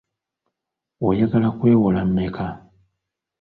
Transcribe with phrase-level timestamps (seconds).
[1.07, 2.45] Oyagala kwewola mmeka?